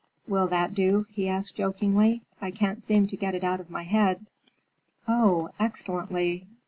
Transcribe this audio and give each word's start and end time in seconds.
"Will 0.27 0.47
that 0.47 0.73
do?" 0.73 1.05
he 1.11 1.29
asked 1.29 1.53
jokingly. 1.53 2.23
"I 2.41 2.49
can't 2.49 2.81
seem 2.81 3.05
to 3.05 3.15
get 3.15 3.35
it 3.35 3.43
out 3.43 3.59
of 3.59 3.69
my 3.69 3.83
head." 3.83 4.25
"Oh, 5.07 5.51
excellently! 5.59 6.47